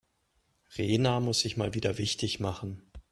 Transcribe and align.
Rena 0.79 1.19
muss 1.19 1.41
sich 1.41 1.57
mal 1.57 1.75
wieder 1.75 1.99
wichtig 1.99 2.39
machen. 2.39 2.81